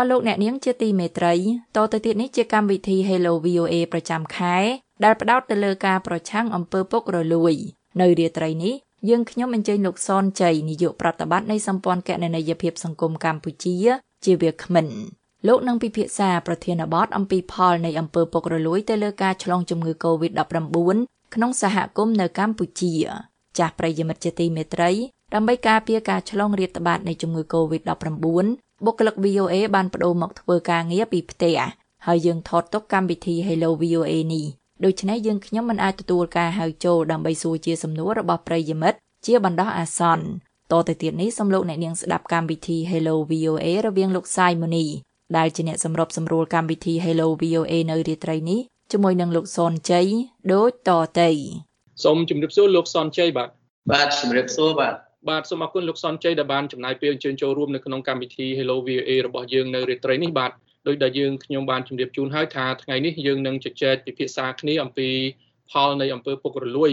[0.00, 1.34] អស់លោកអ្នកនាងជាទីមេត្រី
[1.76, 4.56] តទៅទៀតនេះជាកម្មវិធី Hello VOA ប្រចាំខែ
[5.04, 7.54] ដែលផ្ដោតទៅលើការប្រឆាំងអំពើពុករលួយ
[8.00, 8.74] នៅរាត្រីនេះ
[9.08, 13.76] យើងខ្ញុំអញ្ជើញលោកសនជ័យនាយកប្រតិបត្តិនៃសម្ព័ន្ធគណនេយ្យភាពសង្គមកម្ពុជា
[14.24, 14.86] ជាវាគ្មិន
[15.48, 20.96] លោកនឹងពិភាក្សាប្រធានបទអំពីផលនៃអំពើពុករលួយទៅលើការឆ្លងជំងឺ Covid-19
[21.34, 22.92] ក្នុងសហគមន៍នៅកម្ពុជា
[23.58, 24.90] ចាស់ប្រិយមិត្តជាទីមេត្រី
[25.34, 28.46] ដើម្បីការពារការឆ្លងរាតត្បាតនៃជំងឺ Covid-19
[28.84, 31.54] បុគ្គលិក VOA បានបដូរមកធ្វើការងារពីផ្ទះ
[32.06, 34.46] ហើយយើងថតទុកកម្មវិធី Hello VOA នេះ
[34.84, 40.24] ដូច្នេះយើងខ្ញុំមិនអាចទទួលការហៅចូលដើម្បីសួរជាសំណួររបស់ប្រិយមិត្តជាបណ្ដោះអាសន្ន
[40.72, 44.86] តទៅទៀតនេះសូមលោកអ្នកនាងស្ដាប់កម្មវិធី Hello VOA រវាងលោកសាយម៉ូនី
[45.36, 48.60] ដែលជាអ្នកសម្របសម្រួលកម្មវិធី Hello VOA នៅរាត្រីនេះ
[48.92, 50.06] ជាមួយនឹងលោកសនជ័យ
[50.52, 51.30] ដូចតទៅ
[52.04, 53.48] សូមជម្រាបសួរលោកសនជ័យបាទ
[53.90, 54.94] បាទជម្រាបសួរបាទ
[55.28, 60.52] បាទសូមអរគុណលោកសនជ័យដែលបានចំណាយពេលអញ្ជើញចូលរួមនៅក្នុងកម្មវិធី Hello VOA របស់យើងនៅរាត្រីនេះបាទ
[60.86, 65.08] ដោយដែលយើងខ្ញុំបានជម្រាបជូនហើយថាថ្ងៃនេះយើងនឹងជជែកពិភាក្សាគ្នាអំពី
[65.70, 66.92] ផលនៃអំពើពុករលួយ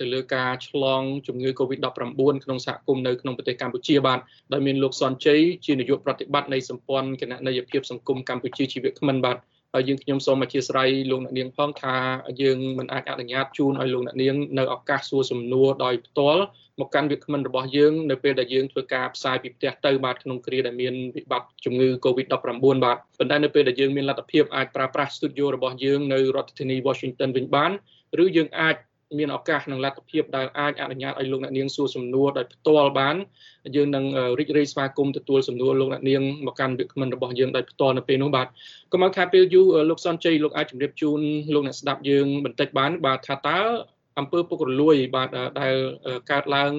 [0.00, 4.18] ទៅលើការឆ្លងជំងឺ Covid-19 ក្នុងសហគមន៍នៅក្នុងប្រទេសកម្ពុជាបាទ
[4.52, 9.38] ដោយមានលោកសនជ័យជានាយកប្រតិបត្តិនៃសម្ព័ន្ធគណនេយ្យភាពសង្គមកម្ពុជាជីវៈគ្មិនបាទ
[9.74, 11.96] ហើយយើងខ្ញុំសូមអធិស្ឋានលោកអ្នកនាងផងថា
[12.42, 16.44] យើងមិនអាចអនុញ្ញាតជូនឲ្យលោកអ្នកនាងនៅឱកាសសួរសំណួរដោយផ្ទាល់
[16.80, 22.32] មកកាន់វាគ្មិនរបស់យើងនៅពេលដែលយើងធ្វើការផ្សាយពីផ្ទះទៅបាទក្នុងគ្រាដែលមានវិបត្តិជំងឺ Covid-19
[22.84, 27.70] បាទប៉ុន្តែនៅពេលដែលយើងមានលទ្ធភាពអាចប្រើប្រាស់ studio របស់យើងនៅរដ្ឋធានី Washington វិញបាន
[28.22, 28.76] ឬយើងអាច
[29.18, 33.16] មានឱកាសនិងលទ្ធភាពដែលអាចអនុញ្ញាតឲ្យលោកអ្នកនាងសួរសំណួរដោយផ្ទាល់បាន
[33.76, 34.04] យើងនឹង
[34.38, 38.46] រីករាយស្វាគមន៍ទទួលសំណួរលោកអ្នកនាងមកកាន់វិក្កាមិនរបស់យើងដោយផ្ទាល់នៅពេលនោះបាទ
[38.92, 41.20] កុំឲ្យខាតពេលយូរលោកសនជ័យលោកអាចជម្រាបជូន
[41.54, 43.60] លោកអ្នកស្ដាប់យើងបន្តិចបានបាទថាតើ
[44.18, 45.28] អំពើពុករលួយបាទ
[45.60, 45.74] ដែល
[46.30, 46.72] កើតឡើង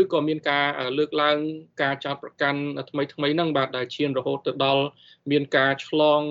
[0.00, 0.66] ឬក៏មានការ
[0.98, 1.36] លើកឡើង
[1.82, 4.84] ការចោទប្រកាន់ថ្មីថ្មីហ្នឹងបាទដែលឈានរហូតទៅដល់
[5.30, 6.22] មានការឆ្លង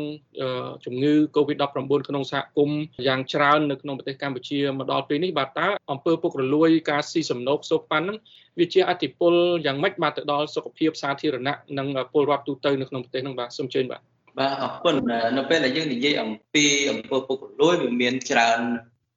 [0.86, 8.18] ជំងឺ Covid-19 ក្នុងសហគមន៍យ៉ាងច្រើននៅក្នុងប្រទេសកម្ពុជាមកដល់ពេលនេះបាទតើអំពើពុករលួយការស៊ីសំណូកសូកប៉ាន់ហ្នឹង
[8.60, 9.34] វាជាអតិពល
[9.66, 14.02] យ៉ាងម៉េចបាទទៅដល់សុខភាពសាធារណៈនិងពលរដ្ឋទូទៅនៅក្នុងប្រទេសហ្នឹងបាទសូមជឿបាទ
[14.40, 14.96] បាទអរគុណ
[15.38, 18.62] នៅពេលដែលយើងនិយាយអំពីអំពើពុករលួយវាមានច្រើន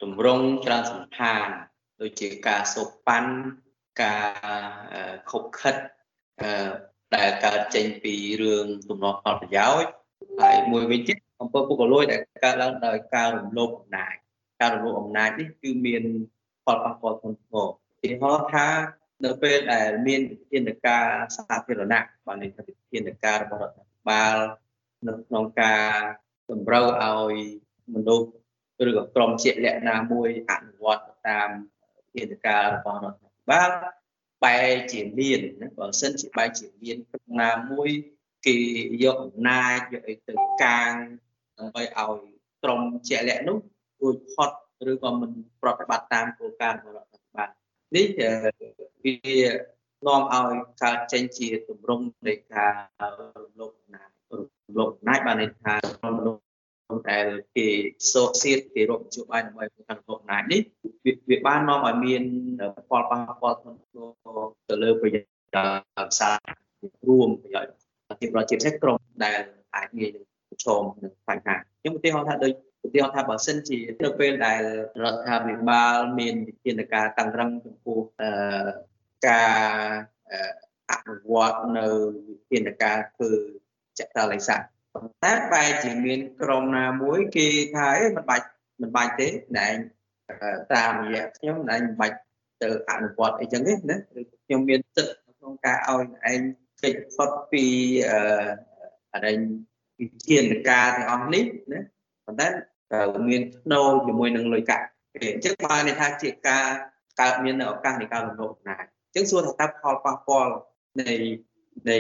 [0.02, 1.46] ទម្រង់ច្រើនសន្តាន
[2.00, 3.32] ដូចជាការសូកប៉ាន់
[4.02, 4.30] ការ
[5.30, 5.76] ខົບខិត
[7.14, 9.90] ដែលកើតចេញពីរឿងទំនាស់ផលប្រយោជន៍
[10.40, 14.14] ហើយមួយវិញទៀតអំពើពុករលួយដែលកើតឡើងដោយការរំលោភអំណាច
[14.60, 16.02] ការរំលោភអំណាចនេះគឺមាន
[16.64, 17.66] ផលប៉ះពាល់ធ្ងន់ធ្ងរឧ
[18.02, 18.68] ទាហរណ៍ថា
[19.24, 24.36] នៅពេលដែលមានវិធានការសាធារណៈបានន័យថាវិធានការរបស់រដ្ឋាភិបាល
[25.06, 25.90] នៅក្នុងការ
[26.50, 27.34] តម្រូវឲ្យ
[27.94, 28.28] មនុស្ស
[28.88, 31.48] ឬក៏ក្រុមជាក់លាក់ណាមួយអនុវត្តតាម
[31.96, 33.70] វិធានការរបស់រដ្ឋាភិបាល
[34.44, 35.40] បែរជាមាន
[35.78, 37.90] បើសិនជាបែរជាមានក្រុមណាមួយ
[38.46, 38.56] គេ
[39.02, 40.92] យកអំណាចយកអីទៅកាង
[41.58, 42.18] ដើម្បីឲ្យ
[42.62, 43.58] ក្រុមជាក់លាក់នោះ
[44.00, 44.50] រួចផុត
[44.90, 45.30] ឬក៏មិន
[45.62, 47.48] ប្រតិបត្តិតាមគោលការណ៍របស់រដ្ឋាភិបាល
[47.96, 48.06] នេះ
[49.04, 49.16] វា
[50.06, 52.74] នាំឲ្យកើតចេញជាទម្រង់នៃការ
[53.18, 54.08] រំលោភអំណាច
[54.38, 55.74] រំលោភអំណាចបានន័យថា
[56.18, 56.25] មនុស្សដែលគេ
[58.12, 60.60] សោកសៀតគេរកជួបបានដើម្បីក្នុងអំណាចនេះ
[61.30, 62.22] វាបាននាំឲ្យមាន
[62.88, 63.98] ផលប៉ះពាល់ធ្ងន់ធ្ង
[64.36, 65.20] រទៅលើប្រយោ
[65.54, 65.56] ជ
[66.06, 66.30] ន៍សា
[67.08, 67.74] រួមប្រយោជន៍
[68.20, 69.40] ជាប្រជាពិសេសក្រុមដែល
[69.76, 72.52] អាចងាយនឹងប្រឈមនឹងបញ្ហាខ្ញុំឧទាហរណ៍ថាដូច
[72.86, 74.60] ឧទាហរណ៍ថាបើសិនជានៅពេលដែល
[75.04, 77.98] រដ្ឋាភិបាលមានវិធានការតឹងរឹងចំពោះ
[79.28, 79.58] ការ
[80.90, 81.86] អនុវត្តនៅ
[82.28, 83.30] វិធានការធ្វើ
[83.98, 84.60] ចតលិស័ក
[85.24, 88.46] តែបែរជាមានក្រុមណាមួយគេថាអីមិនបាច់
[88.80, 89.68] មិនបាច់ទេណែ
[90.74, 92.16] តាមរយៈខ្ញុំណែមិនបាច់
[92.62, 93.96] ទៅអនុវត្តអីចឹងទេណា
[94.44, 96.40] ខ្ញុំមានសិទ្ធិក្នុងការឲ្យឯង
[96.82, 97.64] ចេញផុតពី
[98.10, 98.20] អឺ
[99.12, 99.38] អរិញ
[100.00, 101.80] វិធានការទាំងអស់នេះណា
[102.26, 102.48] ប៉ុន្តែ
[102.92, 106.66] ត្រូវមានស្នូលជាមួយនឹងលុយកាក់អញ្ចឹងបានន័យថាជាការ
[107.20, 110.52] កើតមាននៅឱកាសនៃការរំលោភអំណាចអញ្ចឹងសួរថាតើផលប៉ះពាល់
[111.00, 111.14] នៃ
[111.90, 111.98] នៃ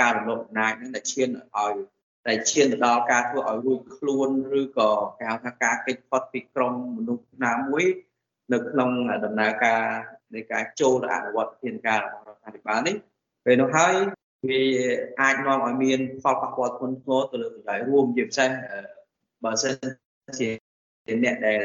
[0.00, 1.74] ការរំលោភអំណាចហ្នឹងដែលឈានឲ្យ
[2.28, 4.28] ដែលឈានទៅដល់ការធ្វើឲ្យរួចខ្លួន
[4.60, 7.84] ឬក៏គេហៅថាការកិច្ចផុតពីក្រុមមនុស្សណាមួយ
[8.52, 8.90] នៅក្នុង
[9.24, 9.82] ដំណើរការ
[10.34, 12.96] នៃការចូលទៅអនុវត្តវិធានការរបស់រដ្ឋាភិបាលនេះ
[13.44, 13.94] ពេលនោះហើយ
[14.48, 14.62] វា
[15.20, 18.50] អាចនាំឲ្យមានផលប៉ះពាល់ធ្ងន់ធ្ងរទៅលើប្រយោជន៍រួមជាពិសេស
[19.44, 19.74] បើសិន
[20.40, 20.48] ជា
[21.24, 21.60] អ្នកដែល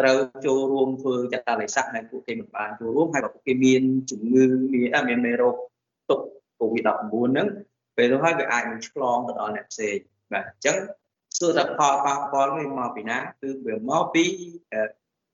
[0.00, 0.16] ត្រូវ
[0.46, 4.44] ចូលរួមធ្វើចតាលិស័កហើយពួកគេមិនបានចូលរួមហើយបើពួកគេមានជំងឺ
[4.74, 5.56] មានមានមេរោគ
[6.10, 6.20] ទុក
[6.58, 7.48] COVID-19 ហ្នឹង
[7.96, 9.96] ពេលនោះហើយវាអាចនឹងឆ្លងទៅដល់អ្នកផ្សេង
[10.32, 10.76] បាទអញ្ចឹង
[11.38, 14.24] សួរថាផលប៉ះពាល់វាមកពីណាគឺវាមកពី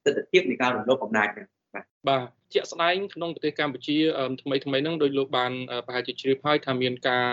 [0.04, 2.22] ទស្សនវិជ្ជានៃការរំលោភអំណាចហ្នឹងបាទបាទ
[2.54, 3.96] ជាក់ស្ដែងក្នុងប្រទេសកម្ពុជា
[4.42, 5.52] ថ្មីថ្មីហ្នឹងដោយលោកបាន
[5.86, 7.26] ប្រហែលជាជ្រាបហើយថាមានការ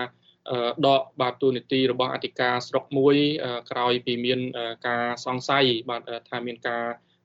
[0.87, 3.15] ដកបាទទូនីតិរបស់អធិការស្រុកមួយ
[3.71, 4.39] ក្រោយពីមាន
[4.87, 6.83] ការសង្ស័យបាទថាមានការ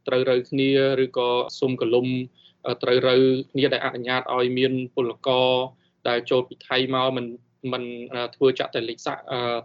[0.08, 0.70] ត្រូវរើគ្នា
[1.04, 1.30] ឬក៏
[1.60, 2.06] សុំកលុំ
[2.82, 3.16] ត្រូវរើ
[3.52, 5.50] គ្នាដែលអនុញ្ញាតឲ្យមានពលករ
[6.08, 7.26] ដែលចូលពីថៃមកមិន
[7.72, 7.84] មិន
[8.36, 9.22] ធ្វើចាក់តលេខសាក់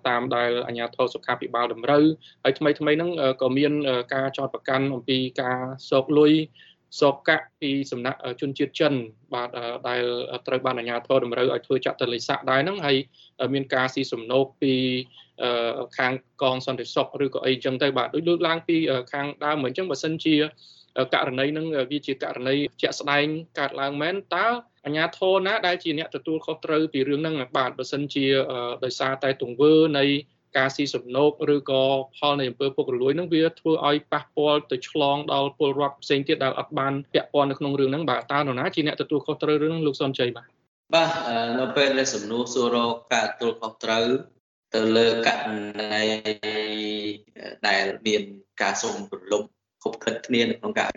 [0.07, 2.03] តាមដែលអាជ្ញាធរសុខាភិបាលតម្រូវ
[2.43, 3.11] ហើយថ្មីថ្មីហ្នឹង
[3.41, 3.73] ក៏មាន
[4.13, 5.59] ការចោទប្រកាន់អំពីការ
[5.89, 6.33] សោកលុយ
[6.99, 8.93] សោកកាក់ពីសំណាក់ជនជាតិចិន
[9.33, 9.49] បាទ
[9.89, 10.03] ដែល
[10.47, 12.97] ត្រូវបានអាជ្ញាធរតម្រូវឲ្យធ្វើចាក់តលេខសាក់ដែរហ្នឹងហើយ
[13.53, 14.73] មានការស៊ីសំណូកពី
[15.97, 18.77] ខាងកងសន្តិសុខឬក៏អីចឹងទៅបាទដូចលើកឡើងពី
[19.13, 20.35] ខាងដើមអញ្ចឹងបើសិនជា
[21.13, 23.25] ករណីនឹងវាជាករណីជាក់ស្ដែង
[23.59, 24.47] កើតឡើងមែនតើ
[24.85, 28.25] អាជ្ញាធរណាដែលជាអ្នកទទួលខុសត្រូវពីរឿងហ្នឹងបាទបើសិនជា
[28.83, 30.05] ដោយសារតែទង្វើនៃ
[30.57, 31.83] ការស៊ីសំណូកឬក៏
[32.17, 40.47] ផលនៃអំពើពុករលួយនឹងវាធ្វើឲ្យប៉ះពាល់ទៅឆ្លងដល់ពលរដ្ឋផ្សេងទៀតដែលអត់បានពាក់ព័ន្ធនៅក្នុងរឿងហ្នឹងបាទតើនរណាជាអ្នកទទួលខុសត្រូវរឿងលោកសុនជ័យបាទ
[40.95, 41.11] បាទ
[41.59, 44.05] នៅពេលដែលសំណួរសួររកការទទួលខុសត្រូវ
[44.75, 45.49] ទៅលើករ
[45.81, 46.05] ណី
[47.67, 48.23] ដែលមាន
[48.61, 49.43] ការសុំប្រលំ
[49.83, 50.89] ខុបខិតគ្នានៅក្នុងការ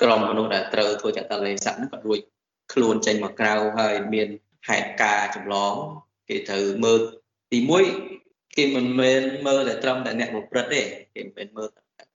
[0.00, 2.20] ក្រុមមនុស្សដែលត្រូវធ្វើចតលេស័កហ្នឹងក៏រួច
[2.72, 4.28] ខ្លួនចេញមកក្រៅហើយមាន
[4.68, 5.74] ហេតុការចម្លង
[6.28, 7.00] គេត្រូវមើល
[7.52, 7.58] ទី
[8.08, 10.82] 1គេមិនមែនមើលតែត្រឹមតែអ្នកប្រព្រឹត្តទេ
[11.14, 11.68] គេមិនមែនមើល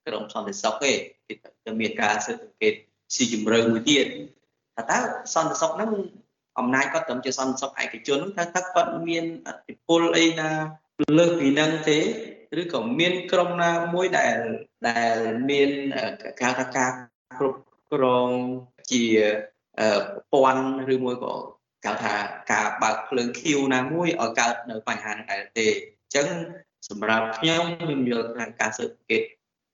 [0.06, 0.92] ក្រុមសន្តិសុខទេ
[1.26, 2.74] គេត្រូវមានការស៊ើបអង្កេត
[3.14, 4.06] ស៊ីជម្រៅមួយទៀត
[4.76, 4.98] ថាតើ
[5.34, 5.90] សន្តិសុខហ្នឹង
[6.58, 10.50] អំណាចគាត់ត្រឹមជាសន្តិសុខឯកជនថាតើគាត់មានអធិបុលអីណា
[11.18, 11.98] លើសពីហ្នឹងទេ
[12.60, 14.38] ឬក៏មានក្រុមណាមួយដែល
[14.88, 15.16] ដែល
[15.50, 15.70] មាន
[16.42, 16.90] ការថាការ
[17.38, 17.60] គ្រប់
[17.92, 18.28] គ្រង
[18.92, 19.04] ជា
[20.32, 20.64] ពាន់
[20.94, 21.34] ឬមួយក៏
[21.86, 22.14] កៅថា
[22.52, 26.26] ការបើកភ្លើងខៀវណាមួយឲ្យកើតនៅបញ្ហាហ្នឹងដែរទេអញ្ចឹង
[26.88, 29.22] សម្រាប់ខ្ញុំខ្ញុំយល់ថាការស៊ើបអង្កេត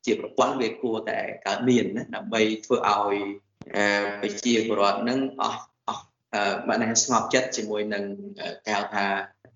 [0.04, 3.16] ជាប្រព័ន្ធវាគួរតែកើតមានណាដើម្បីធ្វើឲ្យ
[4.20, 6.04] ប្រជាពលរដ្ឋនឹងអស់អស់
[6.69, 8.04] បានស្ងប់ចិត្តជាមួយនឹង
[8.69, 9.06] កៅថា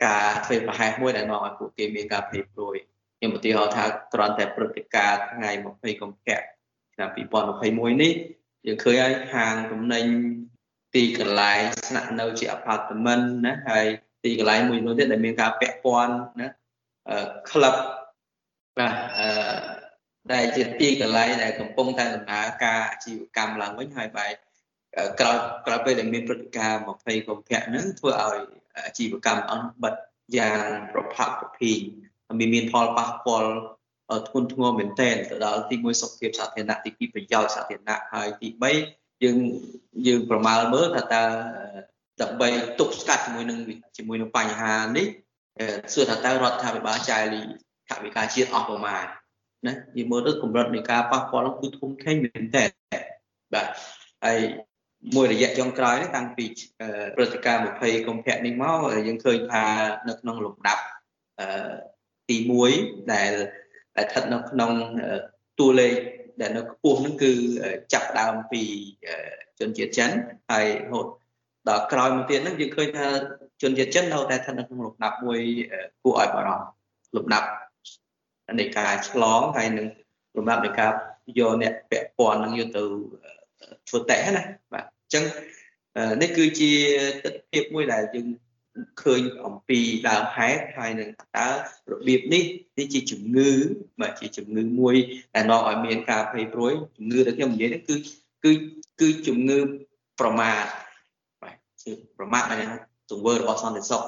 [0.04, 2.76] ការធ្វើប្រហែសមួយដែលនាំឲ្យពួកគេមានការភ័យព្រួយ
[3.22, 3.84] ខ្ញុំឧទាហរណ៍ថា
[4.14, 6.40] គ្រាន់តែព្រឹត្តិការណ៍ថ្ងៃ20កុម្ភៈ
[6.94, 7.08] ឆ្នាំ
[7.56, 8.12] 2021នេះ
[8.66, 10.04] យើងឃើញហើយហាងទំនិញ
[10.94, 13.86] ទីកន្លែងស្នាក់នៅជា apartment ណាហើយ
[14.24, 16.48] ទីកន្លែងមួយនោះទៀតដែលមានការពាក់ព័ន្ធណា
[17.50, 17.74] ក្លឹប
[18.78, 19.28] បាទអឺ
[20.32, 24.30] ដែលជាទីកន្លែងដែលកំពុងតែដំណើរការអាជីវកម្មឡើងវិញហើយបែរ
[25.20, 25.36] ក្រោយ
[25.66, 28.40] ក្រោយពេលដែលមានព្រឹត្តិការណ៍20កុម្ភៈហ្នឹងធ្វើឲ្យ
[28.86, 29.94] អាជីវកម្មអន្តបិទ
[30.38, 31.72] យ៉ាងប្រផាក់ប្រភី
[32.38, 33.50] មានមានផលប៉ះពាល់
[34.28, 38.48] ធ្ងន់ធ្ងរមែនទែនទៅដល់ទី1សុខភាពសាធារណៈទី2ប្រយោជន៍សាធារណៈហើយទី
[38.86, 39.36] 3យើង
[40.06, 41.22] យើងប្រមាលមើលថាតើ
[42.22, 42.48] ដើម្បី
[42.78, 43.58] ទប់ស្កាត់ជាមួយនឹង
[43.96, 45.06] ជាមួយនឹងបញ្ហានេះ
[45.92, 47.40] សួរថាតើរដ្ឋាភិបាលចាយលី
[47.88, 49.04] ថវិកាជាតិអស់ប្រមាណ
[49.66, 52.68] ណានិយាយមើលទៅកម្រិតនៃការប៉ះពាល់គឺធំធេងមែនទែន
[53.54, 53.66] បាទ
[54.24, 54.38] ហើយ
[55.14, 56.46] មួយរយៈចុងក្រោយនេះតាំងពី
[57.16, 59.64] ព្រឹត្តិការណ៍20កុម្ភៈនេះមកយើងឃើញថា
[60.08, 60.82] នៅក្នុងលំដាប់
[62.32, 62.38] ទី
[62.74, 63.32] 1ដែល
[63.96, 64.72] ដែលស្ថិតនៅក្នុង
[65.58, 65.94] តួលេខ
[66.40, 67.32] ដែលនៅខ្ពស់ហ្នឹងគឺ
[67.92, 68.62] ចាប់ដើមពី
[69.60, 70.10] ជនជាតិចិន
[70.50, 71.06] ហើយរហូត
[71.68, 73.08] ដល់ក្រោយមកទៀតហ្នឹងយើងឃើញថា
[73.62, 75.40] ជនជាតិចិននៅតែស្ថិតនៅក្នុងលំដាប់មួយ
[76.02, 76.66] គួរឲ្យបារម្ភ
[77.16, 77.48] លំដាប់
[78.60, 79.86] នៃការឆ្លងហើយនឹង
[80.36, 80.90] លំដាប់នៃការ
[81.38, 82.82] យកអ្នកពាក់ព័ន្ធនឹងយកទៅ
[83.88, 85.24] ធ្វើតេស្តណាបាទអញ្ចឹង
[86.22, 86.70] នេះគឺជា
[87.22, 88.26] ទស្សនវិជ្ជាមួយដែលយើង
[89.02, 92.44] ឃើញអំពីដើមហេតុហើយនឹងតើរបៀបនេះ
[92.78, 93.50] នេះជាជំងឺ
[94.00, 94.94] បាទជាជំងឺមួយ
[95.34, 97.96] ដែលនាំឲ្យមានការភ័យព្រួយជំងឺដែលខ្ញុំនិយាយនេះគឺ
[98.44, 98.52] គឺ
[99.00, 99.58] គឺជំងឺ
[100.20, 100.64] ប្រមាថ
[101.42, 102.70] បាទគឺប្រមាថហ្នឹង
[103.10, 104.04] ទង្វើរបស់សន្តិសុខ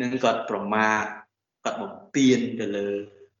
[0.00, 1.04] នឹងគាត់ប្រមាថ
[1.64, 2.88] គាត់បំពេញទៅលើ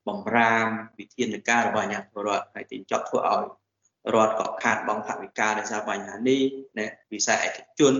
[0.08, 0.66] បំរាម
[0.98, 3.44] វិធានការរបស់អាជ្ញាធររដ្ឋហើយទីចប់ធ្វើឲ្យ
[4.14, 6.40] រដ្ឋក៏ខាតបង់ថវិកាដោយសារបញ្ហានេះ
[6.78, 7.94] ណាវិស័យឯកជន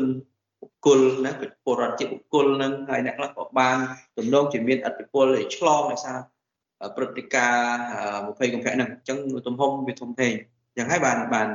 [0.62, 1.33] បុគ្គលណា
[1.64, 3.76] ពលរដ្ឋជាបុគ្គលនឹងហើយអ្នកខ្លះក៏បាន
[4.19, 5.26] ទំនងជាមានអធិបុល
[5.57, 6.19] ឆ្លងដោយសារ
[6.97, 7.78] ព្រឹត្តិការណ៍
[8.26, 10.33] 20កុម្ភៈហ្នឹងអញ្ចឹងទំហំវាធំធេង
[10.69, 11.49] អញ្ចឹងហើយបានបាន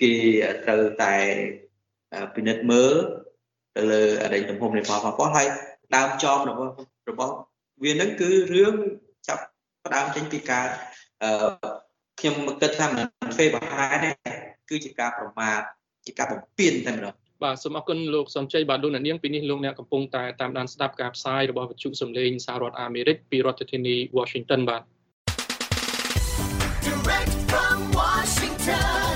[0.00, 0.12] គេ
[0.64, 1.14] ត្រូវតែ
[2.34, 2.94] ពិនិត្យមើល
[3.76, 5.46] ទៅលើអរិយទំហំនៃផលប៉ះពាល់ហើយ
[5.96, 6.72] ដើមចប់របស់
[7.10, 7.34] របស់
[7.84, 8.74] វានឹងគឺរឿង
[9.28, 9.42] ចាប់
[9.84, 10.66] ផ្ដើមចេញពីការ
[12.20, 14.10] ខ្ញុំគិតថាមិនធ្វើប្រហែលទេ
[14.70, 15.60] គឺជាការប្រមាថ
[16.06, 24.82] ជាការបំពេញតែម្ដង បាទសូមអរគុណលោកសំជ័យបាទលោកអ្នកនាងពីនេះលោកអ្នកកំពុងតែតាមដានស្ដាប់ការផ្សាយរបស់វិទ្យុសំឡេងសហរដ្ឋអាមេរិកពីរដ្ឋធានី Washington បាទ
[26.86, 29.14] Direct from Washington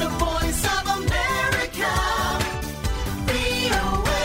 [0.00, 1.94] The Voice of America
[3.28, 4.22] VOA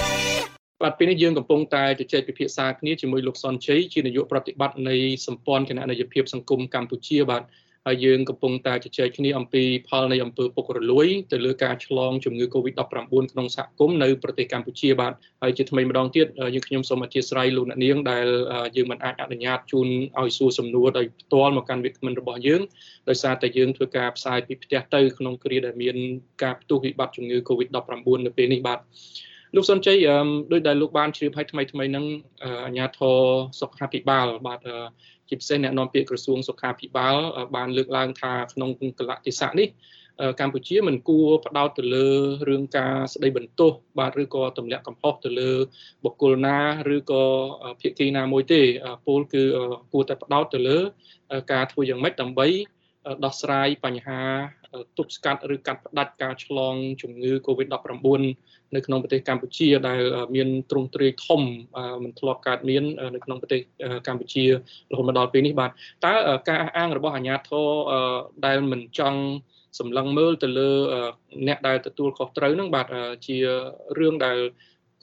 [0.84, 4.96] បាទពេលនេះយើងកំពុងតែជជែកពិភាក្សាគ្នាជាមួយលោកសុនជ័យជានាយកប្រតិបត្តិនៃ
[5.28, 7.44] សម្ព័ន្ធគណៈនយោបាយសង្គមកម្ពុជាបាទ
[7.88, 12.84] ហើយយើងកំពុងតែជជែកគ្នាអំពីផលនៃអំពើពុករលួយទៅលើការឆ្លងជំងឺ Covid-19
[13.32, 18.26] ក្នុងសហគមន៍នៅប្រទេសកម្ពុជាបាទហើយជាថ្មីម្ដងទៀតយើងខ្ញុំសូមអធិស្ឋានលោកអ្នកនាងដែល
[18.76, 19.88] យើងមិនអាចអនុញ្ញាតជូន
[20.20, 22.62] ឲ្យសួរសំណួរដោយផ្ទាល់មកកាន់វាគ្មិនរបស់យើង
[23.10, 25.96] ដោយសារតែយើងធ្វើការផ្សាយពីផ្ទះទៅក្នុងគ្រាដែលមាន
[26.44, 28.80] ការផ្ទុះវិបត្តិជំងឺ Covid-19 នៅពេលនេះបាទ
[29.56, 29.98] លោកសុនជ័យ
[30.52, 32.06] ដោយដែលលោកបានជ្រាបឲ្យថ្មីថ្មីហ្នឹង
[32.44, 33.18] អាជ្ញាធរ
[33.60, 34.60] សុខាភិបាលបាទ
[35.34, 37.16] ជាពិសេសអ្នកនាំពាក្យក្រសួងសុខាភិបាល
[37.56, 39.68] បានលើកឡើងថាក្នុងកលៈទេសៈនេះ
[40.40, 42.08] កម្ពុជាមិនគួរផ្ដោតទៅលើ
[42.50, 45.52] រឿងការស្ដីបន្ទោសបាទឬក៏ទម្លាក់កំហុសទៅលើ
[46.04, 46.58] បុគ្គលណា
[46.96, 47.24] ឬក៏
[47.82, 48.62] ភាគីណាមួយទេ
[49.08, 49.44] ពលគឺ
[49.94, 50.78] គួរតែផ្ដោតទៅលើ
[51.52, 52.48] ការធ្វើយ៉ាងម៉េចដើម្បី
[53.26, 54.22] ដោះស្រាយបញ្ហា
[54.98, 58.22] ទប់ស្កាត់ឬកាត់ផ្ដាច់ការឆ្លងជំងឺ Covid-19
[58.76, 60.02] នៅក្នុងប្រទេសកម្ពុជាដែល
[60.36, 61.42] មានទ្រង់ទ្រាយធំ
[62.04, 62.84] មិនធ្លាប់កើតមាន
[63.16, 63.60] នៅក្នុងប្រទេស
[64.08, 64.44] កម្ពុជា
[64.92, 65.72] រហូតមកដល់ពេលនេះបាទ
[66.06, 66.14] តើ
[66.50, 67.68] ការអះអាងរបស់អាជ្ញាធរ
[68.46, 69.22] ដែលមិនចង់
[69.80, 70.72] សម្លឹងមើលទៅលើ
[71.48, 72.88] អ្នកដែលទទួលខុសត្រូវនឹងបាទ
[73.26, 73.38] ជា
[74.00, 74.38] រឿងដែល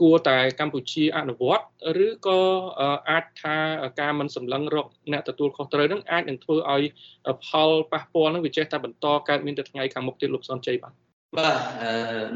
[0.01, 1.65] គួរតែកម្ពុជាអនុវត្ត
[2.07, 2.41] ឬក៏
[3.11, 3.57] អាចថា
[4.01, 6.83] ការមិនសម្លឹងរកអ្នកទទួលខុសត្រូវនឹងអាចនឹងធ្វើឲ្យ
[7.47, 10.93] ផលប៉ះពាល់នឹងវាចេះតែបន្តកើតមានទៅថ្ងៃខាងមុខទៀតលោកសនជ័យបាទ
[11.39, 11.59] បាទ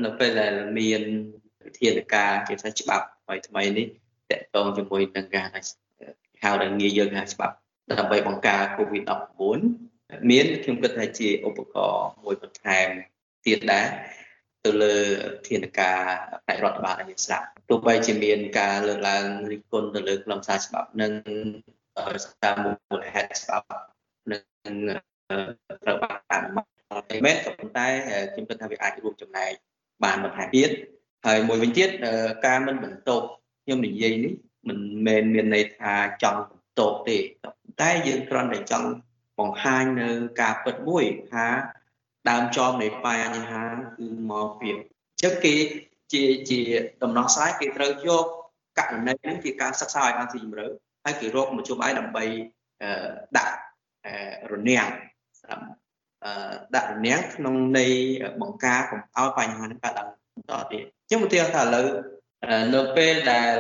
[0.05, 1.03] នៅពេលដែលមាន
[1.67, 3.87] វិធានការជាថាច្បាប់ថ្មីថ្មីនេះ
[4.31, 5.61] តកតងជាមួយនឹងការហៅ
[6.43, 7.55] ថាងាយយើងហៅច្បាប់
[7.91, 12.89] ដើម្បីបង្ការ COVID-19 មានខ្ញុំគិតថាជាឧបករណ៍មួយបន្ថែម
[13.47, 13.87] ទៀតដែរ
[14.65, 14.97] ទៅលើ
[15.49, 16.01] ធានការ
[16.45, 21.13] ផ្នែករដ្ឋបាលឲ្យស្រាប់ទោះបីជាមានការលើកឡើងរិះគន់ទៅលើខ្លឹមសារច្បាប់និង
[22.45, 23.69] តាមមូលហេតុច្បាប់
[24.33, 24.43] នឹង
[25.83, 26.67] ត្រូវបានអនុម័ត
[27.11, 27.87] តែមែនក៏ប៉ុន្តែ
[28.33, 29.53] ខ្ញុំគិតថាវាអាចរួមចំណែក
[30.05, 30.71] បានបន្ថែមទៀត
[31.27, 31.89] ហើយមួយវិញទៀត
[32.47, 33.11] ការមិនបន្ត
[33.65, 34.35] ខ្ញុំនិយាយនេះ
[34.69, 37.19] មិនមែនមានន័យថាចង់បន្តទេ
[37.81, 38.89] តែយើងគ្រាន់តែចង់
[39.39, 40.09] បង្ហាញនៅ
[40.41, 41.47] ការពិតមួយថា
[42.29, 43.63] ដើមចមនៃបញ្ហា
[43.97, 45.55] គឺមកពីអញ្ចឹងគេ
[46.13, 46.61] ជាជា
[47.03, 48.27] ដំណោះស្រាយគេត្រូវយក
[48.79, 50.67] ករណីនេះជាការសិក្សាឲ្យបានស៊ីជម្រៅ
[51.05, 52.25] ហើយគេរកមធ្យោបាយដើម្បី
[53.39, 53.57] ដាក់
[54.53, 54.89] រនាំង
[56.75, 57.93] ដាក់រនាំងក្នុងន័យ
[58.41, 61.87] បង្ការកុំឲ្យបញ្ហានេះកើតឡើងបន្តទៀតខ្ញុំឧទាហរណ៍ថាឥឡូវ
[62.75, 63.57] នៅពេលដែល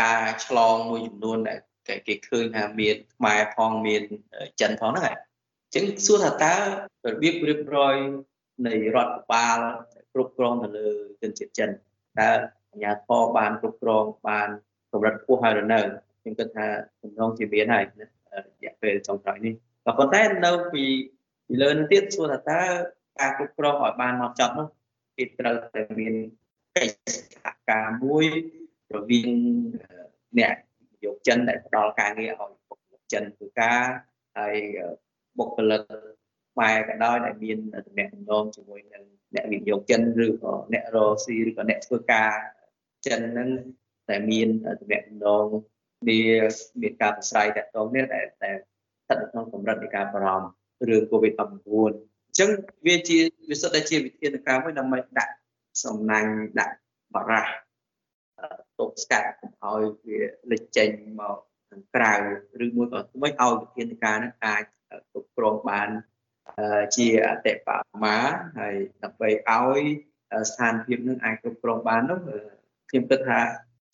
[0.00, 1.58] ការឆ្លងមួយចំនួនដែល
[2.06, 4.02] គេឃើញថាមានខ្មែរផងមាន
[4.60, 7.96] ចិនផងហ្នឹងហើយអញ្ចឹងសួរថាតើរបៀបរៀបរយ
[8.66, 9.58] នៃរដ្ឋបាល
[10.12, 10.88] គ្រប់គ្រងទៅលើ
[11.22, 12.30] ជនជាតិចិនតើ
[12.70, 14.48] អាជ្ញាធរបានគ្រប់គ្រងបាន
[14.92, 15.80] កម្រិតខ្ពស់ហើយឬនៅ
[16.20, 16.66] ខ្ញុំគិតថា
[17.02, 19.54] សំណងជាមានហើយរយៈពេលចុងក្រោយនេះ
[19.84, 20.84] ក៏ប៉ុន្តែនៅពី
[21.46, 22.60] ពីលើនឹងទៀតសួរថាតើ
[23.20, 24.66] ការគ្រប់គ្រងឲ្យបានមកចប់នោះ
[25.16, 26.14] គេត្រូវតែមាន
[26.76, 28.26] កិច្ចសហការមួយ
[28.94, 29.30] រវាង
[30.38, 30.54] អ្នក
[31.04, 33.82] យកចិនដែលផ្ដល់ការងារឲ្យបុគ្គលិកចិនធ្វើការ
[34.38, 34.56] ហើយ
[35.38, 35.82] បុគ្គលិក
[36.52, 42.30] ខ្មែរក៏ដោយដែលមានតំណែងតំណងជាមួយនឹងអ្នកវិនិយោគចិនឬក៏អ្នករកស៊ីឬក៏អ្នកធ្វើការ
[43.06, 43.48] ចិនហ្នឹង
[44.08, 44.48] តែមាន
[44.80, 45.46] តំណែងតំណង
[46.08, 46.50] មាន
[46.80, 51.42] មានការប្រស្រ័យតាក់ទងនេះតែតែស្ថិតនៅក្នុងកម្រិតនៃការបារម្ភរឿង COVID-19
[51.80, 52.50] អញ្ចឹង
[52.86, 53.18] វាជា
[53.50, 55.34] វាសុទ្ធតែជាវិធានការមួយដើម្បីដាក់
[55.84, 56.76] សំណាញ់ដាក់
[57.14, 57.46] បារះ
[58.78, 59.28] ទប់ស្កាត់
[59.62, 60.18] ឲ្យវា
[60.50, 60.88] លេចចេញ
[61.20, 61.36] មក
[61.70, 62.14] ខាងក្រៅ
[62.64, 64.62] ឬមួយក៏ធ្វើឲ្យវិធានការនោះអាច
[65.10, 65.88] គ្រប់គ្រងបាន
[66.96, 68.16] ជាអតិបរមា
[68.58, 69.80] ហើយដើម្បីឲ្យ
[70.50, 72.18] ស្ថានភាពនឹងអាចគ្រប់គ្រងបាននោះ
[72.90, 73.40] ខ្ញុំគិតថា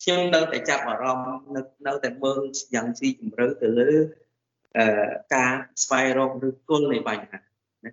[0.02, 2.40] ខ្ញុំនៅតែចាប់អារម្មណ៍នៅនៅតែមើល
[2.74, 3.90] យ៉ាងស៊ីជម្រៅទៅលើ
[5.34, 5.52] ការ
[5.84, 7.38] ស្វែងរកឬគល់នៃបញ្ហា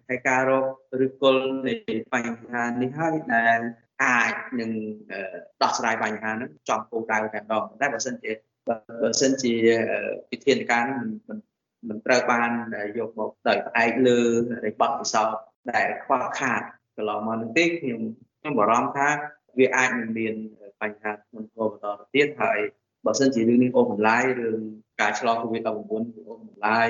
[0.10, 0.66] ហើយការរក
[1.06, 1.74] ឬគល់នៃ
[2.14, 3.60] បញ្ហានេះហើយដែល
[4.04, 4.72] អាចនឹង
[5.62, 8.32] ដោះស្រាយបញ្ហាហ្នឹងចំគោលដៅតែម្ដងតែបើសិនជា
[8.68, 8.78] បើ
[9.22, 9.54] សិនជា
[10.32, 11.38] វិធានការហ្នឹងមិន
[11.88, 12.50] មិនត្រូវបាន
[12.98, 14.20] យកមកដោយផ្អែកលើ
[14.52, 16.62] នៃបទពិសោធន៍ដែលខ្វះខាត
[16.96, 18.02] កន្លងមកនោះទេខ្ញុំ
[18.40, 19.10] ខ្ញុំបារម្ភថា
[19.58, 20.34] វាអាចនឹងមាន
[20.82, 22.60] បញ្ហាធ្ងន់ធ្ងរបន្តទៅទៀតហើយ
[23.06, 24.60] បើសិនជារឿងនេះអូសបន្លាយរឿង
[25.02, 25.74] ការឆ្លង COVID-19 អូ
[26.36, 26.90] សបន្លាយ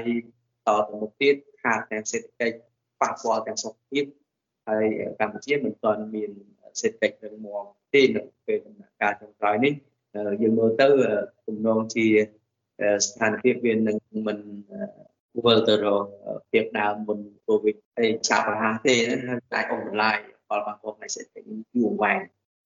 [0.67, 2.55] តទៅមុខទៀតខាតទាំងសេដ្ឋកិច្ច
[3.01, 4.05] ប៉ះពាល់ទាំងសុខភាព
[4.67, 4.85] ហើយ
[5.19, 6.31] កម្ពុជាមិនទាន់មាន
[6.81, 9.73] សេដ្ឋកិច្ចរឹងមាំទេនៅពេលដំណាក់កាលចុងក្រោយនេះ
[10.41, 10.87] យើងមើលទៅ
[11.47, 12.07] ទំនងជា
[13.05, 13.97] ស្ថានភាពវានឹង
[14.27, 14.37] មិន
[15.45, 16.05] វិលទៅរក
[16.51, 19.19] ភាពដើមមុនកូវីដអីចាប់រហ័សទេហើយ
[19.53, 22.19] អាចអស់បន្លាយផលប៉ះពាល់នៃសេដ្ឋកិច្ចយូរអង្វែង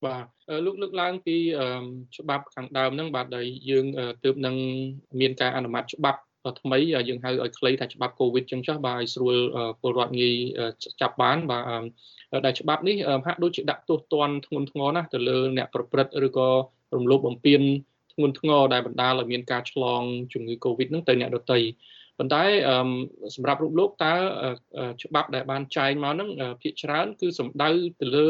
[0.05, 0.25] បាទ
[0.65, 1.37] លោកលើកឡើងពី
[2.17, 3.85] ច្បាប់ខាងដើមហ្នឹងបាទដែលយើង
[4.23, 4.55] ទើបនឹង
[5.19, 6.21] មានការអនុម័តច្បាប់
[6.61, 6.77] ថ្មី
[7.09, 9.35] យើងហៅឲ្យខ្លីថាច្បាប់កូវីដចឹងចុះបាទឲ្យស្រួល
[9.81, 10.35] ពលរដ្ឋងាយ
[11.01, 11.63] ចាប់បានបាទ
[12.45, 12.95] ដែលច្បាប់នេះ
[13.25, 16.49] ហាក់ដូចជាដាក់ទោសទណ្ឌធ្ងន់ធ្ងរណាស់ទៅលើអ្នកប្រព្រឹត្តឬក៏
[16.95, 17.61] រំលោភបំពាន
[18.13, 20.01] ធ្ងន់ធ្ងរដែលបណ្ដាលឲ្យមានការឆ្លង
[20.33, 21.59] ជំងឺ Covid ហ្នឹងទៅអ្នកដទៃ
[22.17, 22.43] ប៉ុន្តែ
[23.35, 24.13] សម្រាប់រូបលោកតើ
[25.03, 26.29] ច្បាប់ដែលបានចែងមកហ្នឹង
[26.61, 27.69] ភាគច្រើនគឺសំដៅ
[28.01, 28.29] ទៅលើ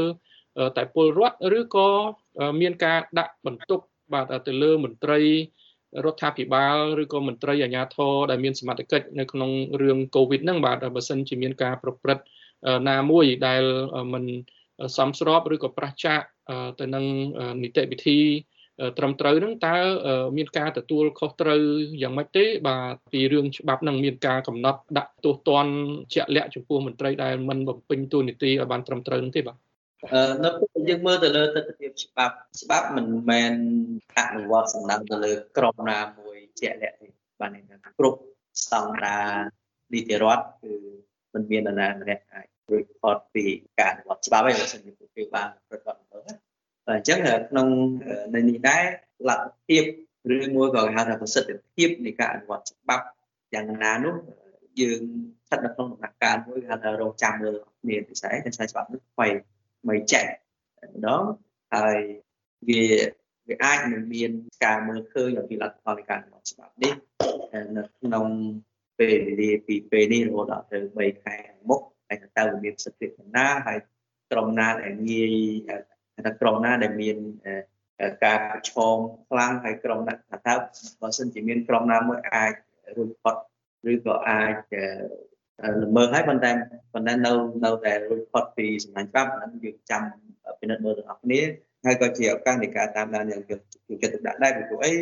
[0.77, 1.89] តែពលរដ្ឋឬក៏
[2.61, 3.79] មានការដាក់បន្ទុក
[4.13, 5.21] បាទទៅលើមន្ត្រី
[6.05, 12.23] រដ្ឋាភិបាលឬក៏មន្ត្រីអាជ្ញាធរដែលមានសមត្ថកិច្ចនៅក្នុងរឿងកូវីដហ្នឹងបាទបើសិនជាមានការប្រព្រឹត្ត
[12.89, 13.63] ណាមួយដែល
[14.13, 14.23] មិន
[14.97, 16.21] សមស្របឬក៏ប្រឆាច
[16.79, 17.05] ទៅនឹង
[17.63, 18.19] នីតិវិធី
[18.97, 19.75] ត្រឹមត្រូវនឹងតើ
[20.37, 21.61] មានការទទួលខុសត្រូវ
[22.01, 25.73] យ៉ាងម៉េចទេបាទពីរឿងច្បាប់នឹងមានការកំណត់ដាក់ទោសទណ្ឌ
[26.13, 29.57] ជាក់លាក់ចំពោះមន្ត្រីដែលមិនបំពេញតួនាទីឲ្យបានត្រឹមត្រូវនោះទេបាទ
[30.43, 33.53] នៅពេលយើងមើលទៅលើទស្សនវិជ្ជាច្បាប់ច្បាប់មិនមែន
[34.17, 37.07] អនុវត្តសំដៅទៅលើក្រុមណាមួយជាក់លាក់ទេ
[37.41, 37.63] បាទនេះ
[37.99, 38.19] គ្រប់
[38.63, 39.29] ស្តង់ដារ
[39.93, 40.73] នីតិរដ្ឋគឺ
[41.33, 43.45] មិនមាននរណាម្នាក់អាចរួចផុតពី
[43.79, 46.52] ការអនុវត្តច្បាប់ទេបើមិនជាពួកបានប្រកបអំពើបាទ
[46.87, 47.67] អញ្ចឹងក្នុង
[48.35, 48.83] នៅនេះដែរ
[49.29, 49.83] លទ្ធភាព
[50.35, 53.05] ឬមួយក៏គេហៅថាប្រសិទ្ធភាពនៃការអនុវត្តច្បាប់
[53.53, 54.15] យ៉ាងណានោះ
[54.81, 55.01] យើង
[55.47, 59.27] ស្ថិតនៅក្នុងដំណាក់កាលមួយគេហៅថារងចាំមើលគ្នាពិសេសតែច្បាប់នេះថ្មី
[59.87, 60.25] មិនចេះ
[60.93, 61.23] ម្ដង
[61.73, 61.97] ហើយ
[62.69, 62.83] វា
[63.47, 64.31] វាអាចនឹងមាន
[64.63, 66.93] ការមើលឃើញអំពីលទ្ធផលនៃការអនុវត្តច្បាប់នេះ
[67.77, 68.25] នៅក្នុង
[68.99, 71.35] ពេលវេលាពីពេលនេះរហូតដល់ទៅ3ខែ
[71.69, 73.79] មុខហើយតើវាមានសិទ្ធិប៉ុណ្ណាហើយ
[74.31, 75.33] ក្រុមណាដែលងាយ
[76.25, 77.17] ថាក្រុមណាដែលមាន
[78.25, 78.97] ការប្រឈម
[79.29, 80.53] ខ្លាំងហើយក្រុមណាថាតើ
[81.01, 82.53] បើសិនជាមានក្រុមណាមួយអាច
[82.95, 83.35] រួចផុត
[83.91, 84.53] ឬក៏អាច
[85.83, 86.51] ល្មើងហើយប៉ុន្តែ
[86.93, 87.31] ប៉ុន្តែនៅ
[87.65, 90.03] នៅតែរួចផុតពីសំណាញ់ច្បាប់ហ្នឹងយើងចាំ
[90.59, 91.41] ពិនិត្យមើលទាំងអស់គ្នា
[91.85, 93.61] ហើយក៏ជាឱកាសនៃការតាមដានយ៉ាងយក
[94.01, 94.93] ចិត្តទុកដាក់ដែរពីព្រោះអី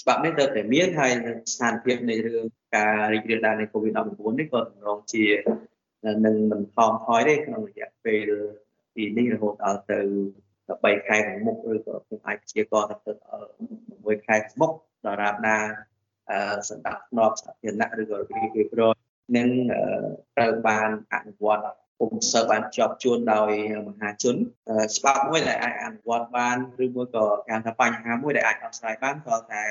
[0.00, 1.12] ច្បាប់នេះទៅតែមានហើយ
[1.54, 2.44] ស្ថានភាពនៃរឿង
[2.76, 5.24] ការរីករាលដាលនៃ COVID-19 នេះក៏តម្រង់ជា
[6.26, 8.28] នឹងមិនថមថយទេក្នុងរយៈពេល
[8.94, 10.00] ពីនេះរហូតដល់ទៅ
[10.68, 13.12] 3ខែខាងមុខឬក៏ខ្ញុំអាចព្យាករណ៍ថាទៅ
[14.20, 14.72] 6ខែខាងមុខ
[15.04, 15.56] ដល់រាបណា
[16.70, 18.16] សណ្ដាប់ធ្នាប់សាធារណៈឬក៏
[18.56, 18.94] រៀបរយ
[19.36, 19.48] នឹង
[20.36, 21.66] ត្រូវបានអនុវត្ត
[21.98, 23.50] ពុំសូវបានជាប់ជួនដោយ
[23.88, 24.36] មហាជន
[24.96, 29.64] ច្បាប់មួយដែលអាចអនុវត្តបានឬមួយក៏ការថាបញ្ហាមួយដែលអាចដោះស្រាយបានក៏តែ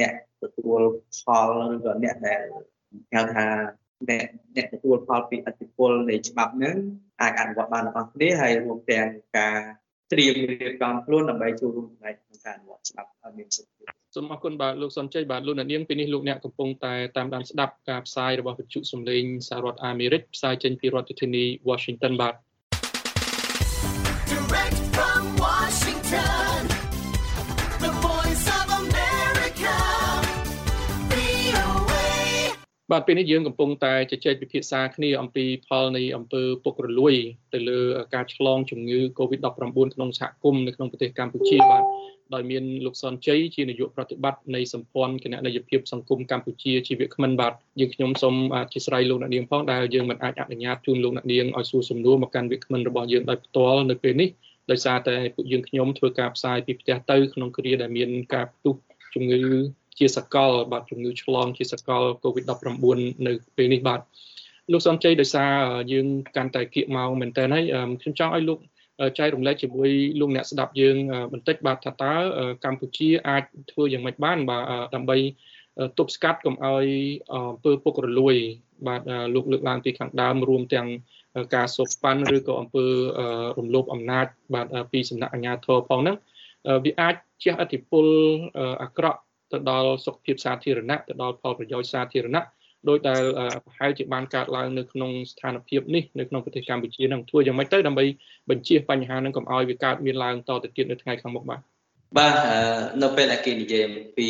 [0.00, 0.12] អ្នក
[0.42, 0.80] ទទួល
[1.22, 2.44] ផលឬក៏អ្នកដែល
[3.12, 3.46] ហៅថា
[4.10, 6.76] អ្នកអ្នកទទួលផលពីអតិពលនៃច្បាប់នឹង
[7.20, 9.06] អាចអនុវត្តបានទាំងអស់គ្នាហើយរួមទាំង
[9.38, 9.58] ការ
[10.12, 22.34] ត្រៀមរៀបចំខ្លួនដើម្បីចូលរួមចំណែកក្នុងការអនុវត្តច្បាប់ឲ្យមានសិទ្ធិសូមអរគុណបាទលោកសុនជ័យបាទលោកអ្នកនាងពេលនេះលោកអ្នកកំពុងតែតាមដានស្ដាប់ការផ្សាយរបស់វិទ្យុសំឡេងសហរដ្ឋអាមេរិកផ្សាយចេញពីរដ្ឋធានី Washington បាទ
[32.92, 37.14] បាទពេលនេះយើងកំពុងតែជជែកពិភាក្សាគ្នាអំពីផលនៃអំពើពុករលួយ
[37.54, 37.78] ទៅលើ
[38.14, 41.82] ការឆ្លងជំងឺ Covid-19 ក្នុងសហគមន៍នៅក្នុងប្រទេសកម្ពុជាបាទ
[42.34, 54.28] ដោយមានលោកសនជ័យជានាយកប្រតិបត្តិនៃសម្ព័ន្ធគណៈនយោបាយសង្គមកម្ពុជាជីវគ្មិនបាទយើងខ្ញុំសូមអធិស្ឋានលោកអ្នកនាងផងដែលយើងមិនអាចអនុញ្ញាតជូនលោកអ្នកនាងឲ្យសួរសំណួរមកកាន់វិគ្មិនរបស់យើងដោយផ្ទាល់នៅពេលនេះ
[54.70, 58.74] ដោយសារតែពួកយើងខ្ញុំធ្វើការផ្សាយពីផ្ទះទៅក្នុងគ្រាដែលមានការផ្ទុះ
[59.14, 59.42] ជំងឺ
[59.98, 64.00] ជាសកលបាទជំងឺឆ្លងជាសកល COVID-19 នៅពេលនេះបាទ
[64.72, 65.52] លោកសំជ័យដោយសារ
[65.92, 66.06] យើង
[66.36, 67.64] កាន់តែគៀកម៉ោងមែនតើហើយ
[68.00, 68.58] ខ្ញុំចង់ឲ្យលោក
[69.18, 70.96] ចែករំលែកជាមួយលោកអ្នកស្ដាប់យើង
[71.32, 72.14] បន្តិចបាទថាតើ
[72.64, 74.62] កម្ពុជាអាចធ្វើយ៉ាងម៉េចបានបាទ
[74.94, 75.16] ដើម្បី
[75.98, 76.86] ទប់ស្កាត់កុំឲ្យ
[77.32, 78.36] អំពើពុករលួយ
[78.86, 79.00] បាទ
[79.34, 80.88] លោកលើកឡើងពីខាងដើមរួមទាំង
[81.54, 82.84] ការសូកប៉ាន់ឬក៏អំពើ
[83.58, 86.16] រំលោភអំណាច បាទពីសំណាក់អាជ្ញាធរផងហ្នឹង
[86.84, 88.06] វាអាចជះឥទ្ធិពល
[88.82, 89.20] អាក្រក់
[89.52, 92.44] ទៅដល់សុខភាពសាធារណៈទៅដល់ផលប្រយោជន៍សាធារណៈ
[92.88, 93.22] ដោយដែល
[93.64, 98.04] ប្រហែលជាបានកើតឡើងនៅក្នុងស្ថានភាពនេះនៅក្នុងប្រទេសកម្ពុជានឹងធ្វើយ៉ាងម៉េចទៅដើម្បី
[98.50, 101.60] បញ្ជៀសបញ្ហានឹងកុំឲ្យវាកើតមានឡើងតទៅទៀតនៅថ្ងៃខាងមុខបាទ
[102.16, 102.32] បាទ
[103.02, 104.28] នៅពេលដែលគេនិយាយអំពី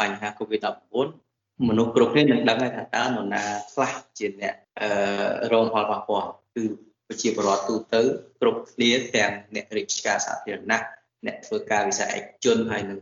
[0.00, 1.08] បញ្ហា COVID-19
[1.68, 4.54] មនុស្សគ្រប់គ្នានឹងដឹងហើយថាតើនរណាខ្លះជាអ្នក
[5.52, 6.64] រងផលប៉ះពាល់គឺ
[7.08, 8.00] ប្រជាពលរដ្ឋទូទៅ
[8.40, 10.82] គ្រប់គ្នាទាំងអ្នករាជការសាធារណៈ
[11.26, 12.98] អ្នកធ្វើការវិស័យឯកជនហើយនិង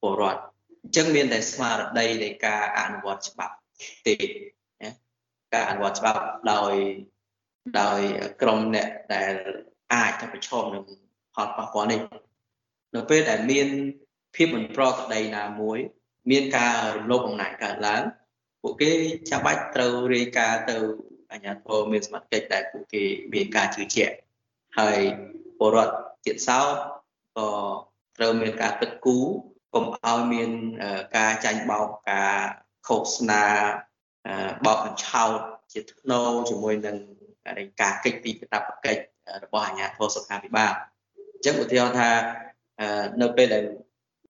[0.00, 0.40] ពលរដ្ឋ
[0.88, 3.54] អញ្ចឹងមានតែស្មារតីនៃការអនុវត្តច្បាប់
[4.06, 4.14] ទេ
[4.82, 4.90] ណា
[5.54, 6.22] ការអនុវត្តច្បាប់
[6.52, 6.74] ដោយ
[7.80, 8.00] ដោយ
[8.42, 9.34] ក្រុមអ្នកដែល
[9.92, 10.84] អាចទៅប្រឈមនឹង
[11.34, 12.00] ផលប៉ះពាល់នេះ
[12.94, 13.68] នៅពេលដែលមាន
[14.34, 15.78] ភាពមិនប្រក្រតីណាមួយ
[16.30, 18.02] មានការរំលោភអំណាចកើតឡើង
[18.62, 18.90] ពួកគេ
[19.30, 20.76] ចាំបាច់ត្រូវរាយការណ៍ទៅ
[21.32, 23.02] អាជ្ញាធរមានសមត្ថកិច្ចដែលពួកគេ
[23.34, 24.14] មានការជឿជាក់
[24.78, 25.00] ហើយ
[25.58, 25.94] ពលរដ្ឋ
[26.26, 26.74] ទៀតសោត
[27.36, 27.48] ក៏
[28.16, 29.18] ត្រូវមានការទឹកគូ
[29.74, 30.50] កុំឲ្យមាន
[31.16, 32.34] ការចាញ់បោកការ
[32.86, 33.44] ឃោសនា
[34.66, 35.38] បោកបញ្ឆោត
[35.72, 36.96] ជាធ្នូជាមួយនឹង
[37.80, 39.02] ការកិច្ចពីកាតព្វកិច្ច
[39.44, 40.72] របស់អាជ្ញាធរសុខាភិបាល
[41.34, 42.10] អញ្ចឹងឧទាហរណ៍ថា
[43.22, 43.64] នៅពេលដែល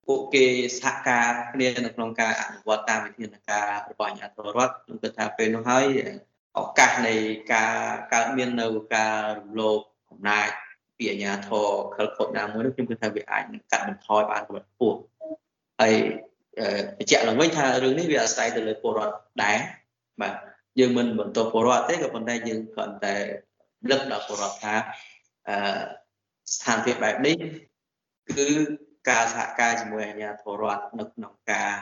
[0.07, 0.45] ពួកគេ
[0.79, 5.87] សហការគ្នានៅក្នុងការអនុវត្តតាមវិធានការរបស់អាជ្ញាធររដ្ឋខ្ញុំគិតថាពេលនោះហើយ
[6.59, 7.15] ឱកាសនៃ
[7.53, 7.75] ការ
[8.13, 10.49] កើតមាននៅការរំលោភអំណាច
[10.99, 14.99] ពីអាជ្ញាធរខលខត់ណាមួយនោះខ្ញុំគិតថាវាអាចនឹងកាត់បន្ថយបានកម្រិតខ្ពស់
[15.81, 15.95] ហើយ
[16.99, 19.15] បញ្ជាក់ឡើងវិញថារឿងនេះវាអាស្រ័យទៅលើពលរដ្ឋ
[19.45, 19.59] ដែរ
[20.21, 20.35] បាទ
[20.79, 23.17] យើងមិនបន្តពលរដ្ឋទេក៏ប៉ុន្តែយើងគ្រាន់តែ
[23.91, 24.75] លឹកដល់ពលរដ្ឋថា
[25.49, 25.57] អឺ
[26.55, 27.37] ស្ថានភាពបែបនេះ
[28.31, 28.47] គឺ
[29.09, 31.73] ការសហការជាមួយអាជ្ញាធររដ្ឋនៅក្នុងការ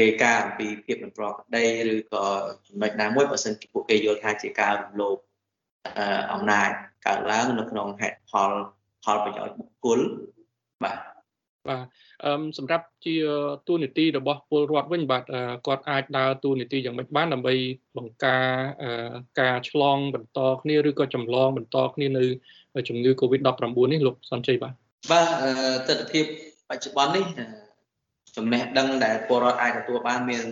[0.00, 2.24] រាយការណ៍អំពីភាពមិនប្រក្រតីឬក៏
[2.66, 5.16] ចំណុចណាមួយបើសិនជាពួកគេយល់ថាជាការរំលោភ
[6.32, 6.70] អំណាច
[7.06, 8.50] កើតឡើងនៅក្នុងហេតុផល
[9.04, 10.00] ផលប្រយោជន៍បុគ្គល
[10.82, 10.98] បាទ
[11.68, 11.84] បាទ
[12.24, 13.14] អឺសម្រាប់ជា
[13.68, 15.22] ទូនីតិរបស់ពលរដ្ឋវិញបាទ
[15.66, 17.54] គាត់អាចដើរទូនីតិយ៉ាងម៉េចបានដើម្បី
[17.96, 18.46] បង្ការ
[19.40, 22.24] ការឆ្លងបន្តគ្នាឬក៏ចម្លងបន្តគ្នានៅ
[22.88, 24.74] ជំងឺ Covid-19 នេះលោកសនជ័យបាទ
[25.10, 25.26] បាទ
[25.88, 26.20] ទស្សនវិជ្ជា
[26.70, 27.24] បច្ចុប្បន្ននេះ
[28.36, 30.44] ចំណេះដឹងដែលពលរដ្ឋអាចទទួលបានមាន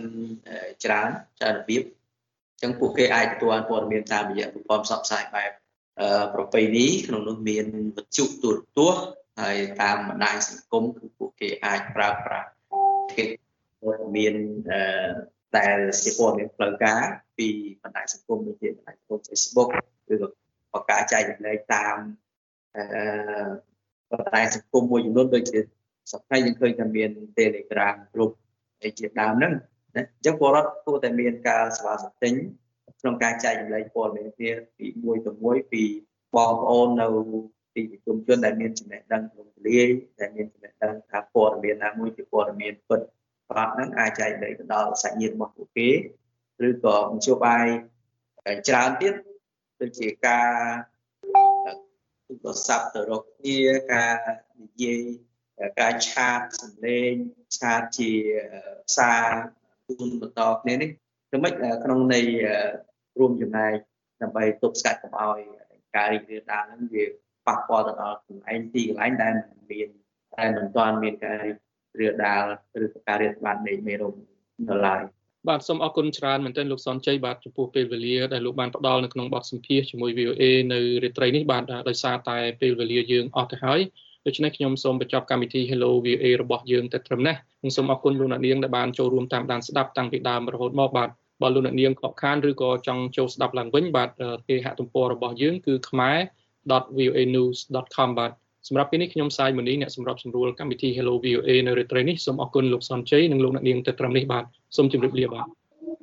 [0.83, 5.51] ច្រើនច្រើនរបៀបអញ្ចឹងពួកគេអាចទទួលបានព័ត៌មានតាមរយៈប្រព័ន្ធផ្សព្វផ្សាយបែប
[6.33, 7.65] ប្រពៃណីក្នុងនោះមាន
[7.97, 9.05] វិទ្យុទូរទស្សន៍
[9.39, 12.49] ហើយតាមបណ្ដាញសង្គមគឺពួកគេអាចប្រើប្រាស់
[13.13, 13.25] គេ
[13.81, 14.35] ព័ត៌មាន
[15.57, 17.01] ដែលជាព័ត៌មានផ្លូវការ
[17.37, 17.47] ពី
[17.83, 19.69] បណ្ដាញសង្គមដូចជាបណ្ដាញសង្គម Facebook
[20.13, 20.27] ឬក៏
[20.73, 21.97] បកការចែករំលែកតាម
[22.75, 22.83] អឺ
[24.11, 25.59] បណ្ដាញសង្គមមួយចំនួនដូចជា
[26.11, 28.35] សប្តាហ៍យើងឃើញថាមាន Telegram គ្រប់
[28.87, 29.53] ឯជាដើមហ្នឹង
[29.95, 32.33] ណាអញ្ចឹងពលរដ្ឋគួរតែមានការស្វាស្ទិញ
[32.99, 35.83] ក្នុងការចែករំលែកព័ត៌មានគ្នាពីមួយទៅមួយពី
[36.35, 37.07] បងប្អូននៅ
[37.75, 39.87] ទីប្រជុំជនដែលមានចំណេះដឹងក្នុងលាយ
[40.19, 43.01] ដែលមានចំណេះដឹងថាព័ត៌មានណាមួយជាព័ត៌មានពិត
[43.49, 45.89] ប្រាកដហ្នឹងអាចចែករំលែកទៅដល់សាច់ញាតិរបស់ពួកគេ
[46.67, 47.65] ឬក៏មធ្យោបាយ
[48.67, 49.13] ច្រើនទៀត
[49.81, 50.49] ដូចជាការ
[52.27, 53.59] ទូរស័ព្ទទៅរកគ្នា
[53.93, 54.15] ការ
[54.61, 55.01] និយាយ
[55.79, 57.11] ការឆាតសម្លេង
[57.57, 58.11] ឆាតជា
[58.97, 59.25] សារ
[59.87, 60.89] ទូនបន្តគ្នានេះ
[61.29, 62.25] ធ្វើម៉េចក្នុងន័យ
[63.19, 63.75] រួមចំណែក
[64.21, 65.39] ដើម្បីទប់ស្កាត់កុំឲ្យ
[65.95, 67.05] ការរីករាលដាលហ្នឹងវា
[67.47, 69.33] ប៉ះពាល់ទៅដល់កន្លែងទីកន្លែងដែល
[69.71, 69.89] មាន
[70.35, 71.57] តែមិនទាន់មានការរីក
[71.99, 72.41] រាលដាល
[72.83, 74.13] ឬការរាតត្បាតនៃមេរោគ
[74.69, 75.01] នៅឡើយ
[75.49, 83.79] បាទសូមអរគុណច្រើនមែនទែនលោកសនជ័យបាទចំពោះពេលវេលាដែលលោកបានផ្ដល់នៅក្នុងបទសម្ភាសជាមួយ VOA នៅរាត្រីនេះបាទដោយសារតែពេលវេលាយើងអស់ទៅហើយ
[84.27, 91.09] ដូច្នេះខ្ញុំសូមបញ្ចប់កម្មវិធី Hello VOA របស់យើងតែត្រឹមនេះនិងសូមអរគុណលោកអ្នកនាងដែលបានចូលរួមតាមដានស្ដាប់តាំងពីដើមរហូតមកបាទ
[91.41, 94.09] បើលោកអ្នកនាងខកខានឬក៏ចង់ចូលស្ដាប់ឡើងវិញបាទ
[94.47, 95.73] គេហទំព័ររបស់យើងគឺ
[96.63, 98.31] khmer.voanews.com បាទ
[98.67, 104.43] សម្រាប់ពេលនេះខ្ញុំសាយមនីអ្នកសម្របសម្រួលកម្មវិធី Hello VOA នៅរាត្រីនេះសូមអរគុណលោកសនជ័យនិងលោកអ្នកនាងទៅត្រឹមនេះបាទ
[104.77, 105.45] សូមជម្រាបលាបាទ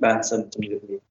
[0.04, 1.00] បាទសូមជម្រាបលា